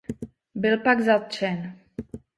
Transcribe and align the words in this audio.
Byl 0.55 0.79
pak 0.83 1.01
zatčen. 1.01 1.79